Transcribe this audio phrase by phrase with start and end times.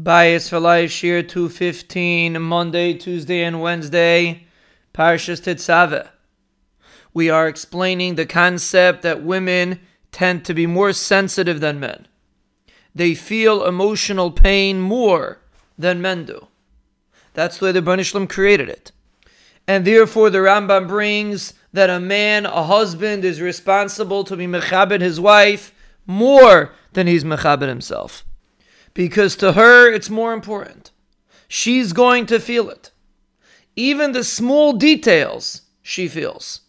[0.00, 4.46] Bayis for Life, Shiur 215, Monday, Tuesday, and Wednesday,
[4.94, 6.08] Parshas Tetzaveh.
[7.12, 9.78] We are explaining the concept that women
[10.10, 12.08] tend to be more sensitive than men.
[12.94, 15.42] They feel emotional pain more
[15.76, 16.46] than men do.
[17.34, 18.92] That's the way the Banishlam created it.
[19.68, 25.02] And therefore, the Rambam brings that a man, a husband, is responsible to be mechabed
[25.02, 25.74] his wife
[26.06, 28.24] more than he's mechabed himself
[28.94, 30.90] because to her it's more important.
[31.48, 32.90] She's going to feel it.
[33.76, 36.60] Even the small details she feels.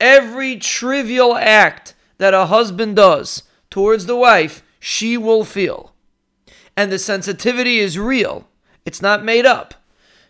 [0.00, 5.94] Every trivial act that a husband does towards the wife, she will feel.
[6.76, 8.48] And the sensitivity is real,
[8.84, 9.74] it's not made up.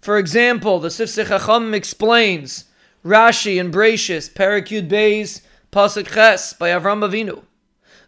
[0.00, 2.64] For example, the Sifsei Chacham explains
[3.04, 7.42] Rashi and Bereishis, Parakut Beis, Pasuk Ches by Avram Avinu.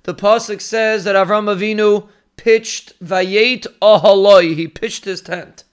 [0.05, 2.09] The Pasuk says that Avram Avinu
[2.41, 5.65] pitched Vayet Ahaloi, he pitched his tent.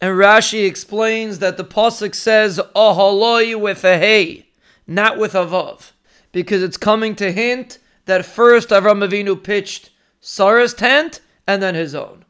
[0.00, 4.46] And Rashi explains that the Pasuk says Ahaloi with a hey,
[4.86, 5.92] not with a vav,
[6.32, 11.94] because it's coming to hint that first Avram Avinu pitched Sarah's tent and then his
[11.94, 12.24] own.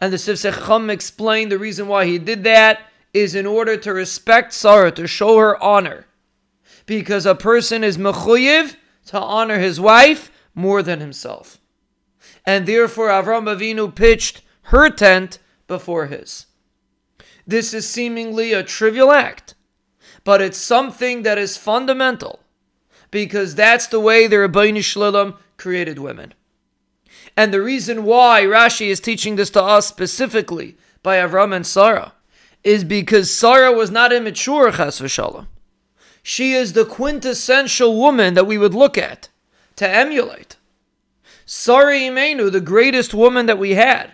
[0.00, 3.92] And the Sifsei Chacham explained the reason why he did that is in order to
[3.92, 6.06] respect Sarah, to show her honor.
[6.86, 11.58] Because a person is mechuyev to honor his wife more than himself
[12.44, 16.46] and therefore Avram Avinu pitched her tent before his.
[17.46, 19.54] This is seemingly a trivial act,
[20.24, 22.40] but it's something that is fundamental
[23.10, 26.34] because that's the way the Rabbeinu Shloim created women.
[27.36, 32.12] And the reason why Rashi is teaching this to us specifically by Avram and Sarah
[32.62, 35.46] is because Sarah was not immature, chas v'shalom.
[36.22, 39.28] She is the quintessential woman that we would look at
[39.76, 40.56] to emulate.
[41.44, 44.12] Sarah Imenu, the greatest woman that we had.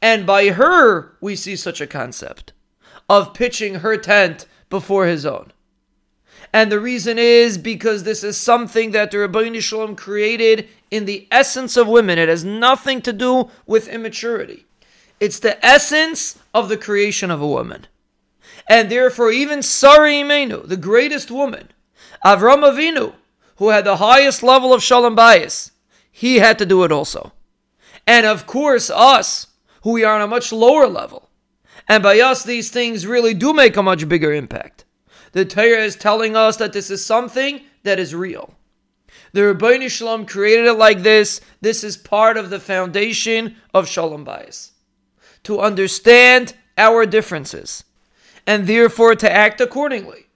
[0.00, 2.52] And by her, we see such a concept
[3.08, 5.52] of pitching her tent before his own.
[6.52, 11.26] And the reason is because this is something that the Rabbi Shalom created in the
[11.30, 12.18] essence of women.
[12.18, 14.66] It has nothing to do with immaturity.
[15.18, 17.86] It's the essence of the creation of a woman.
[18.68, 21.70] And therefore, even Sarah Imenu, the greatest woman,
[22.24, 23.14] Avram Avinu,
[23.56, 25.70] who had the highest level of Shalom Bayis,
[26.12, 27.32] he had to do it also.
[28.06, 29.48] And of course, us,
[29.82, 31.30] who we are on a much lower level.
[31.88, 34.84] And by us, these things really do make a much bigger impact.
[35.32, 38.54] The Torah is telling us that this is something that is real.
[39.32, 41.40] The Rabbeinu Shalom created it like this.
[41.62, 44.72] This is part of the foundation of Shalom Bayis.
[45.44, 47.84] To understand our differences,
[48.46, 50.26] and therefore to act accordingly.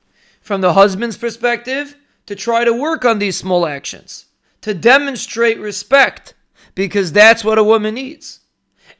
[0.40, 4.25] From the husband's perspective, to try to work on these small actions
[4.66, 6.34] to demonstrate respect
[6.74, 8.40] because that's what a woman needs.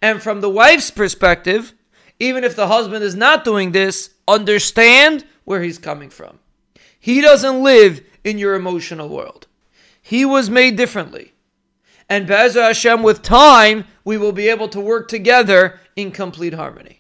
[0.01, 1.75] And from the wife's perspective,
[2.21, 6.39] even if the husband is not doing this, understand where he's coming from.
[7.01, 9.49] He doesn't live in your emotional world.
[10.01, 11.33] He was made differently.
[12.09, 16.96] And Be'ezra Hashem, with time, we will be able to work together in complete harmony.